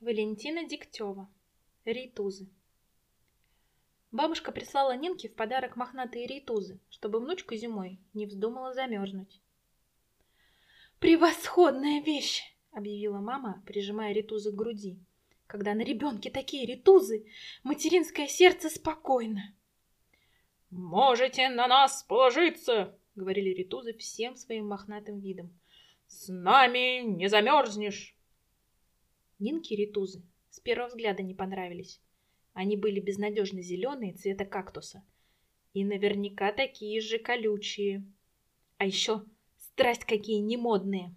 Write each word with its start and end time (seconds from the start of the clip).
Валентина 0.00 0.64
Дегтева. 0.64 1.26
Рейтузы. 1.86 2.46
Бабушка 4.12 4.52
прислала 4.52 4.94
Нинке 4.94 5.30
в 5.30 5.34
подарок 5.34 5.74
мохнатые 5.74 6.26
рейтузы, 6.26 6.78
чтобы 6.90 7.18
внучку 7.18 7.54
зимой 7.54 7.98
не 8.12 8.26
вздумала 8.26 8.74
замерзнуть. 8.74 9.40
«Превосходная 10.98 12.02
вещь!»— 12.02 12.42
объявила 12.72 13.20
мама, 13.20 13.62
прижимая 13.66 14.12
ритузы 14.12 14.52
к 14.52 14.54
груди. 14.54 14.98
«Когда 15.46 15.74
на 15.74 15.80
ребенке 15.80 16.30
такие 16.30 16.66
ритузы, 16.66 17.24
материнское 17.62 18.26
сердце 18.26 18.68
спокойно!» 18.68 19.54
«Можете 20.68 21.48
на 21.48 21.66
нас 21.68 22.02
положиться!»— 22.02 22.98
говорили 23.14 23.48
ритузы 23.48 23.94
всем 23.94 24.36
своим 24.36 24.68
мохнатым 24.68 25.20
видом. 25.20 25.58
«С 26.06 26.28
нами 26.28 27.00
не 27.00 27.28
замерзнешь!» 27.28 28.15
Нинке 29.38 29.76
ритузы 29.76 30.22
с 30.48 30.60
первого 30.60 30.88
взгляда 30.88 31.22
не 31.22 31.34
понравились. 31.34 32.00
Они 32.54 32.74
были 32.74 33.00
безнадежно 33.00 33.60
зеленые 33.60 34.14
цвета 34.14 34.46
кактуса. 34.46 35.04
И 35.74 35.84
наверняка 35.84 36.52
такие 36.52 37.02
же 37.02 37.18
колючие. 37.18 38.02
А 38.78 38.86
еще 38.86 39.24
страсть 39.58 40.06
какие 40.06 40.38
немодные. 40.38 41.14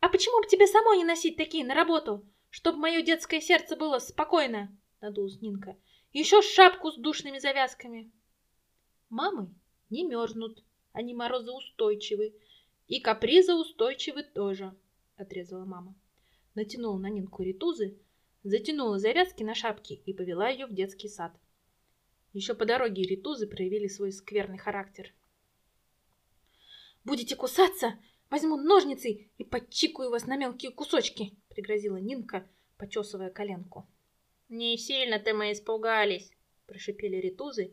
«А 0.00 0.08
почему 0.08 0.42
бы 0.42 0.48
тебе 0.48 0.66
самой 0.66 0.98
не 0.98 1.04
носить 1.04 1.36
такие 1.36 1.64
на 1.64 1.74
работу, 1.74 2.26
чтобы 2.48 2.78
мое 2.78 3.02
детское 3.02 3.40
сердце 3.40 3.76
было 3.76 4.00
спокойно?»— 4.00 4.76
надулась 5.00 5.40
Нинка. 5.40 5.76
«Еще 6.12 6.42
шапку 6.42 6.90
с 6.90 6.96
душными 6.96 7.38
завязками». 7.38 8.10
«Мамы 9.10 9.54
не 9.90 10.02
мерзнут, 10.02 10.64
они 10.92 11.14
морозоустойчивы, 11.14 12.34
и 12.88 12.98
капризы 12.98 13.54
устойчивы 13.54 14.24
тоже»,— 14.24 14.74
отрезала 15.16 15.64
мама 15.64 15.94
натянула 16.60 16.98
на 16.98 17.08
Нинку 17.08 17.42
ритузы, 17.42 17.96
затянула 18.42 18.98
завязки 18.98 19.42
на 19.42 19.54
шапке 19.54 19.94
и 19.94 20.12
повела 20.12 20.48
ее 20.48 20.66
в 20.66 20.74
детский 20.74 21.08
сад. 21.08 21.32
Еще 22.32 22.54
по 22.54 22.66
дороге 22.66 23.02
ритузы 23.02 23.46
проявили 23.46 23.88
свой 23.88 24.12
скверный 24.12 24.58
характер. 24.58 25.12
«Будете 27.02 27.34
кусаться? 27.34 27.98
Возьму 28.28 28.56
ножницы 28.56 29.30
и 29.38 29.44
подчикаю 29.44 30.10
вас 30.10 30.26
на 30.26 30.36
мелкие 30.36 30.70
кусочки!»— 30.70 31.32
пригрозила 31.48 31.96
Нинка, 31.96 32.46
почесывая 32.76 33.30
коленку. 33.30 33.88
«Не 34.48 34.76
сильно-то 34.76 35.34
мы 35.34 35.52
испугались!»— 35.52 36.30
прошипели 36.66 37.16
ритузы 37.16 37.72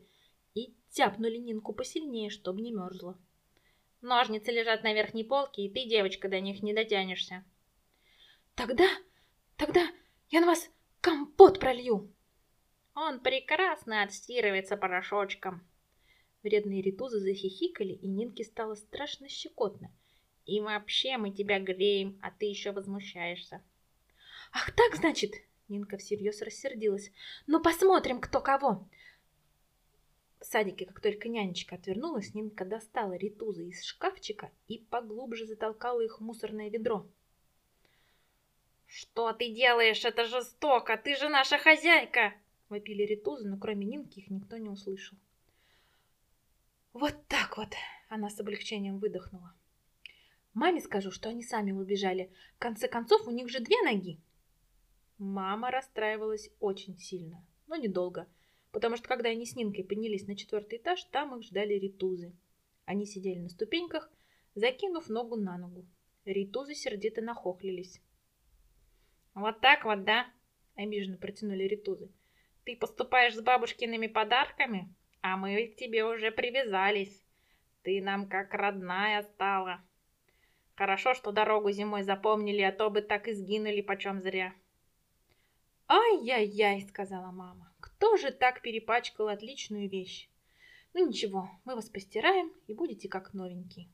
и 0.54 0.74
тяпнули 0.90 1.36
Нинку 1.36 1.74
посильнее, 1.74 2.30
чтобы 2.30 2.62
не 2.62 2.72
мерзла. 2.72 3.18
«Ножницы 4.00 4.50
лежат 4.50 4.82
на 4.82 4.94
верхней 4.94 5.24
полке, 5.24 5.62
и 5.62 5.70
ты, 5.70 5.84
девочка, 5.84 6.28
до 6.28 6.40
них 6.40 6.62
не 6.62 6.72
дотянешься!» 6.72 7.44
Тогда, 8.58 8.88
тогда 9.56 9.88
я 10.30 10.40
на 10.40 10.48
вас 10.48 10.68
компот 11.00 11.60
пролью. 11.60 12.12
Он 12.92 13.20
прекрасно 13.20 14.02
отстирывается 14.02 14.76
порошочком. 14.76 15.64
Вредные 16.42 16.82
ритузы 16.82 17.20
захихикали, 17.20 17.92
и 17.92 18.08
Нинке 18.08 18.42
стало 18.42 18.74
страшно 18.74 19.28
щекотно. 19.28 19.94
И 20.44 20.60
вообще 20.60 21.18
мы 21.18 21.30
тебя 21.30 21.60
греем, 21.60 22.18
а 22.20 22.32
ты 22.32 22.46
еще 22.46 22.72
возмущаешься. 22.72 23.62
Ах 24.50 24.72
так, 24.72 24.96
значит? 24.96 25.34
Нинка 25.68 25.96
всерьез 25.96 26.42
рассердилась. 26.42 27.12
Ну 27.46 27.62
посмотрим, 27.62 28.20
кто 28.20 28.40
кого. 28.40 28.88
В 30.40 30.44
садике, 30.44 30.84
как 30.84 31.00
только 31.00 31.28
нянечка 31.28 31.76
отвернулась, 31.76 32.34
Нинка 32.34 32.64
достала 32.64 33.12
ритузы 33.12 33.68
из 33.68 33.84
шкафчика 33.84 34.50
и 34.66 34.78
поглубже 34.78 35.46
затолкала 35.46 36.00
их 36.00 36.18
в 36.18 36.24
мусорное 36.24 36.70
ведро. 36.70 37.08
«Что 38.90 39.34
ты 39.34 39.52
делаешь? 39.52 40.02
Это 40.06 40.24
жестоко! 40.24 40.96
Ты 40.96 41.14
же 41.14 41.28
наша 41.28 41.58
хозяйка!» 41.58 42.32
Вопили 42.70 43.02
ритузы, 43.02 43.46
но 43.46 43.58
кроме 43.58 43.84
Нинки 43.84 44.18
их 44.18 44.30
никто 44.30 44.56
не 44.56 44.70
услышал. 44.70 45.18
«Вот 46.94 47.14
так 47.28 47.58
вот!»— 47.58 47.68
она 48.08 48.30
с 48.30 48.40
облегчением 48.40 48.98
выдохнула. 48.98 49.54
«Маме 50.54 50.80
скажу, 50.80 51.10
что 51.10 51.28
они 51.28 51.42
сами 51.42 51.72
убежали. 51.72 52.32
В 52.56 52.58
конце 52.60 52.88
концов, 52.88 53.28
у 53.28 53.30
них 53.30 53.50
же 53.50 53.60
две 53.60 53.76
ноги!» 53.82 54.18
Мама 55.18 55.70
расстраивалась 55.70 56.50
очень 56.58 56.96
сильно, 56.96 57.44
но 57.66 57.76
недолго, 57.76 58.26
потому 58.72 58.96
что 58.96 59.06
когда 59.06 59.28
они 59.28 59.44
с 59.44 59.54
Нинкой 59.54 59.84
поднялись 59.84 60.26
на 60.26 60.34
четвертый 60.34 60.78
этаж, 60.78 61.04
там 61.04 61.36
их 61.36 61.44
ждали 61.44 61.74
ритузы. 61.74 62.32
Они 62.86 63.04
сидели 63.04 63.38
на 63.38 63.50
ступеньках, 63.50 64.10
закинув 64.54 65.10
ногу 65.10 65.36
на 65.36 65.58
ногу. 65.58 65.86
Ритузы 66.24 66.74
сердито 66.74 67.20
нахохлились. 67.20 68.00
«Вот 69.38 69.60
так 69.60 69.84
вот, 69.84 70.02
да?»— 70.02 70.26
обиженно 70.74 71.16
протянули 71.16 71.62
ритузы. 71.62 72.10
«Ты 72.64 72.76
поступаешь 72.76 73.36
с 73.36 73.40
бабушкиными 73.40 74.08
подарками, 74.08 74.92
а 75.20 75.36
мы 75.36 75.68
к 75.68 75.76
тебе 75.76 76.04
уже 76.04 76.32
привязались. 76.32 77.24
Ты 77.82 78.02
нам 78.02 78.28
как 78.28 78.52
родная 78.52 79.22
стала. 79.22 79.80
Хорошо, 80.74 81.14
что 81.14 81.30
дорогу 81.30 81.70
зимой 81.70 82.02
запомнили, 82.02 82.62
а 82.62 82.72
то 82.72 82.90
бы 82.90 83.00
так 83.00 83.28
и 83.28 83.32
сгинули 83.32 83.80
почем 83.80 84.20
зря». 84.20 84.52
«Ай-яй-яй!»— 85.86 86.80
сказала 86.88 87.30
мама. 87.30 87.72
«Кто 87.78 88.16
же 88.16 88.32
так 88.32 88.60
перепачкал 88.60 89.28
отличную 89.28 89.88
вещь? 89.88 90.28
Ну 90.94 91.06
ничего, 91.06 91.48
мы 91.64 91.76
вас 91.76 91.88
постираем 91.88 92.52
и 92.66 92.74
будете 92.74 93.08
как 93.08 93.34
новенькие». 93.34 93.88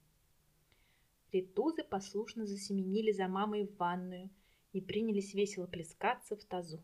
Ритузы 1.33 1.85
послушно 1.85 2.47
засеменили 2.47 3.13
за 3.13 3.29
мамой 3.29 3.67
в 3.67 3.77
ванную— 3.77 4.31
и 4.75 4.81
принялись 4.81 5.35
весело 5.35 5.67
плескаться 5.67 6.37
в 6.37 6.45
тазу. 6.45 6.83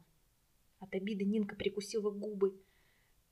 От 0.78 0.94
обиды 0.94 1.24
Нинка 1.24 1.56
прикусила 1.56 2.10
губы. 2.10 2.56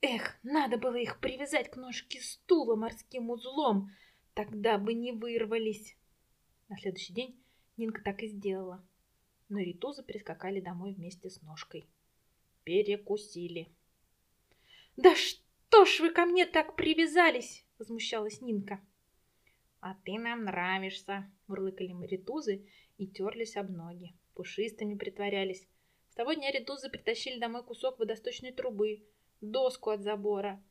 Эх, 0.00 0.36
надо 0.42 0.78
было 0.78 0.96
их 0.96 1.20
привязать 1.20 1.70
к 1.70 1.76
ножке 1.76 2.20
стула 2.20 2.74
морским 2.74 3.30
узлом, 3.30 3.90
тогда 4.34 4.78
бы 4.78 4.94
не 4.94 5.12
вырвались. 5.12 5.96
На 6.68 6.76
следующий 6.76 7.12
день 7.12 7.40
Нинка 7.76 8.02
так 8.02 8.22
и 8.22 8.26
сделала. 8.26 8.84
Но 9.48 9.60
ритузы 9.60 10.02
прискакали 10.02 10.60
домой 10.60 10.92
вместе 10.92 11.30
с 11.30 11.40
ножкой. 11.40 11.88
Перекусили. 12.64 13.68
«Да 14.96 15.14
что 15.14 15.84
ж 15.84 16.00
вы 16.00 16.10
ко 16.10 16.26
мне 16.26 16.46
так 16.46 16.74
привязались?»— 16.74 17.64
возмущалась 17.78 18.40
Нинка. 18.40 18.80
«А 19.80 19.94
ты 20.04 20.18
нам 20.18 20.44
нравишься»,— 20.44 21.30
мурлыкали 21.46 21.94
ритузы 22.06 22.66
и 22.98 23.06
терлись 23.06 23.56
об 23.56 23.70
ноги 23.70 24.12
пушистыми 24.38 24.94
притворялись. 24.94 25.66
С 26.10 26.14
того 26.14 26.32
дня 26.32 26.52
редузы 26.52 26.88
притащили 26.88 27.40
домой 27.40 27.64
кусок 27.64 27.98
водосточной 27.98 28.52
трубы, 28.52 29.02
доску 29.40 29.90
от 29.90 30.02
забора, 30.02 30.62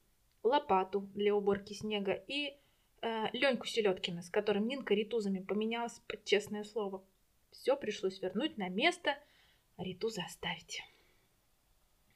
лопату 0.42 1.02
для 1.14 1.36
уборки 1.36 1.74
снега 1.74 2.14
и 2.14 2.56
э, 3.02 3.26
Леньку 3.34 3.68
Селедкина, 3.68 4.22
с 4.22 4.30
которым 4.30 4.70
Нинка 4.70 4.94
ритузами 4.94 5.42
поменялась 5.42 6.00
под 6.08 6.24
честное 6.24 6.64
слово. 6.64 7.04
Все 7.52 7.76
пришлось 7.76 8.22
вернуть 8.22 8.58
на 8.58 8.70
место, 8.70 9.18
а 9.76 9.84
ритузы 9.84 10.22
оставить. 10.22 10.82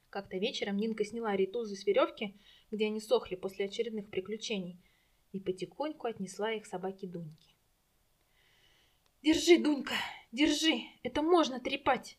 Как-то 0.08 0.38
вечером 0.38 0.78
Нинка 0.78 1.04
сняла 1.04 1.36
ритузы 1.36 1.76
с 1.76 1.86
веревки, 1.86 2.34
где 2.70 2.86
они 2.86 3.00
сохли 3.00 3.34
после 3.34 3.66
очередных 3.66 4.08
приключений, 4.08 4.78
и 5.32 5.38
потихоньку 5.38 6.06
отнесла 6.06 6.52
их 6.52 6.64
собаке 6.64 7.06
Дуньке. 7.06 7.48
«Держи, 9.22 9.58
Дунька, 9.58 9.94
держи, 10.32 10.82
это 11.02 11.22
можно 11.22 11.60
трепать!» 11.60 12.18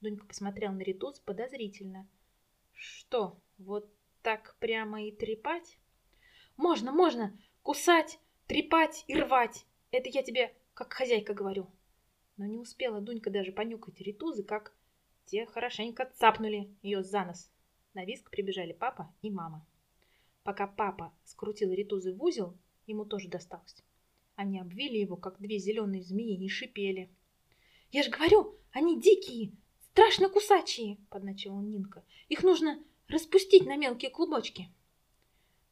Дунька 0.00 0.26
посмотрел 0.26 0.72
на 0.72 0.80
Ритус 0.80 1.18
подозрительно. 1.20 2.08
«Что, 2.72 3.38
вот 3.58 3.92
так 4.22 4.56
прямо 4.60 5.02
и 5.02 5.12
трепать?» 5.12 5.78
«Можно, 6.56 6.92
можно! 6.92 7.38
Кусать, 7.62 8.18
трепать 8.46 9.04
и 9.06 9.14
рвать! 9.14 9.66
Это 9.90 10.08
я 10.08 10.22
тебе 10.22 10.54
как 10.74 10.92
хозяйка 10.92 11.34
говорю!» 11.34 11.70
Но 12.36 12.46
не 12.46 12.58
успела 12.58 13.00
Дунька 13.00 13.30
даже 13.30 13.52
понюкать 13.52 14.00
ритузы, 14.00 14.42
как 14.42 14.74
те 15.26 15.46
хорошенько 15.46 16.10
цапнули 16.14 16.74
ее 16.82 17.02
за 17.02 17.24
нос. 17.24 17.50
На 17.94 18.04
виск 18.04 18.30
прибежали 18.30 18.72
папа 18.72 19.14
и 19.22 19.30
мама. 19.30 19.66
Пока 20.42 20.66
папа 20.66 21.12
скрутил 21.24 21.72
ритузы 21.72 22.14
в 22.14 22.22
узел, 22.22 22.56
ему 22.86 23.04
тоже 23.04 23.28
досталось. 23.28 23.76
Они 24.34 24.58
обвили 24.58 24.96
его, 24.96 25.16
как 25.16 25.38
две 25.38 25.58
зеленые 25.58 26.02
змеи, 26.02 26.42
и 26.42 26.48
шипели. 26.48 27.10
«Я 27.92 28.02
же 28.02 28.10
говорю, 28.10 28.58
они 28.70 28.98
дикие, 28.98 29.52
страшно 29.90 30.30
кусачие!»— 30.30 30.96
подначила 31.10 31.60
Нинка. 31.60 32.02
«Их 32.30 32.42
нужно 32.42 32.82
распустить 33.06 33.66
на 33.66 33.76
мелкие 33.76 34.10
клубочки!» 34.10 34.72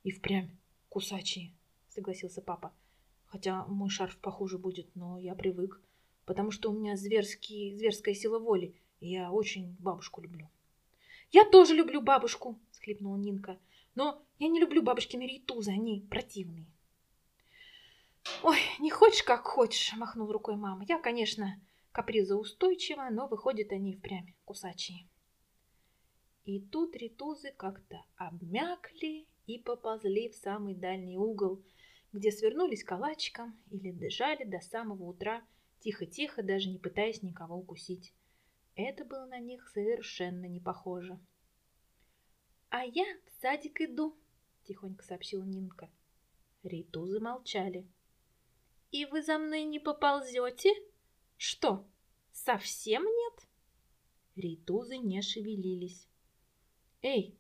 «И 0.04 0.10
впрямь 0.10 0.50
кусачие!»— 0.90 1.54
согласился 1.88 2.42
папа. 2.42 2.74
«Хотя 3.24 3.64
мой 3.64 3.88
шарф 3.88 4.18
похуже 4.18 4.58
будет, 4.58 4.94
но 4.94 5.18
я 5.18 5.34
привык, 5.34 5.80
потому 6.26 6.50
что 6.50 6.70
у 6.70 6.78
меня 6.78 6.94
зверский, 6.94 7.74
зверская 7.74 8.14
сила 8.14 8.38
воли, 8.38 8.74
и 9.00 9.08
я 9.08 9.32
очень 9.32 9.74
бабушку 9.78 10.20
люблю». 10.20 10.50
«Я 11.30 11.48
тоже 11.48 11.74
люблю 11.74 12.02
бабушку!»— 12.02 12.60
схлипнула 12.70 13.16
Нинка. 13.16 13.58
«Но 13.94 14.22
я 14.38 14.48
не 14.48 14.60
люблю 14.60 14.82
бабушкины 14.82 15.22
рейтузы, 15.22 15.70
они 15.70 16.06
противные». 16.10 16.66
«Ой, 18.42 18.58
не 18.78 18.90
хочешь, 18.90 19.22
как 19.22 19.46
хочешь»,— 19.46 19.94
махнул 19.96 20.30
рукой 20.30 20.56
мама. 20.56 20.84
«Я, 20.86 20.98
конечно, 20.98 21.58
капризоустойчиво, 21.92 23.08
но 23.10 23.26
выходят 23.28 23.72
они 23.72 23.94
впрямь 23.94 24.34
кусачие. 24.44 25.08
И 26.44 26.60
тут 26.60 26.96
ритузы 26.96 27.52
как-то 27.56 28.04
обмякли 28.16 29.26
и 29.46 29.58
поползли 29.58 30.28
в 30.30 30.34
самый 30.34 30.74
дальний 30.74 31.16
угол, 31.16 31.62
где 32.12 32.32
свернулись 32.32 32.84
калачиком 32.84 33.60
или 33.70 33.92
дожали 33.92 34.44
до 34.44 34.60
самого 34.60 35.04
утра, 35.04 35.46
тихо-тихо, 35.80 36.42
даже 36.42 36.68
не 36.68 36.78
пытаясь 36.78 37.22
никого 37.22 37.56
укусить. 37.56 38.14
Это 38.74 39.04
было 39.04 39.26
на 39.26 39.38
них 39.38 39.68
совершенно 39.68 40.46
не 40.46 40.60
похоже. 40.60 41.18
«А 42.70 42.84
я 42.84 43.04
в 43.26 43.40
садик 43.40 43.80
иду»,— 43.80 44.16
тихонько 44.64 45.04
сообщила 45.04 45.42
Нинка. 45.42 45.90
Ритузы 46.62 47.20
молчали. 47.20 47.86
«И 48.90 49.04
вы 49.06 49.22
за 49.22 49.38
мной 49.38 49.64
не 49.64 49.80
поползете? 49.80 50.70
Что, 51.42 51.88
совсем 52.32 53.02
нет?» 53.02 53.48
Ритузы 54.36 54.98
не 54.98 55.22
шевелились. 55.22 56.06
«Эй, 57.00 57.34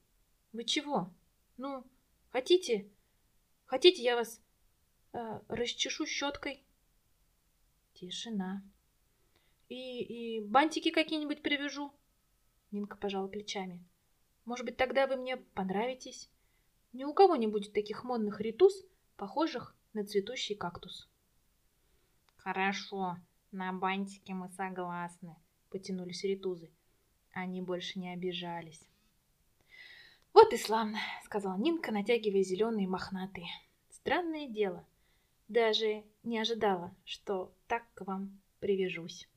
вы 0.54 0.64
чего? 0.64 1.12
Ну, 1.58 1.84
хотите? 2.30 2.90
Хотите, 3.66 4.02
я 4.02 4.16
вас 4.16 4.40
э, 5.12 5.40
расчешу 5.48 6.06
щеткой?» 6.06 6.64
Тишина. 7.92 8.64
«И, 9.68 10.02
и 10.02 10.40
бантики 10.40 10.90
какие-нибудь 10.90 11.42
привяжу?» 11.42 11.92
Нинка 12.70 12.96
пожала 12.96 13.28
плечами. 13.28 13.84
«Может 14.46 14.64
быть, 14.64 14.78
тогда 14.78 15.08
вы 15.08 15.16
мне 15.16 15.36
понравитесь? 15.36 16.30
Ни 16.94 17.04
у 17.04 17.12
кого 17.12 17.36
не 17.36 17.48
будет 17.48 17.74
таких 17.74 18.02
модных 18.02 18.40
ритус, 18.40 18.82
похожих 19.18 19.76
на 19.92 20.06
цветущий 20.06 20.56
кактус». 20.56 21.06
«Хорошо, 22.38 23.18
на 23.52 23.72
бантики 23.72 24.32
мы 24.32 24.48
согласны»,— 24.50 25.36
потянулись 25.70 26.24
ритузы. 26.24 26.70
Они 27.32 27.62
больше 27.62 27.98
не 27.98 28.12
обижались. 28.12 28.86
«Вот 30.32 30.52
и 30.52 30.56
славно»,— 30.56 30.98
сказала 31.24 31.56
Нинка, 31.56 31.92
натягивая 31.92 32.42
зеленые 32.42 32.88
мохнатые. 32.88 33.48
«Странное 33.90 34.48
дело. 34.48 34.86
Даже 35.48 36.04
не 36.22 36.38
ожидала, 36.38 36.94
что 37.04 37.52
так 37.66 37.84
к 37.94 38.06
вам 38.06 38.40
привяжусь». 38.60 39.28